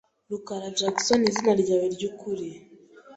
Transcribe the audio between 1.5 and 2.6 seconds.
ryawe ryukuri?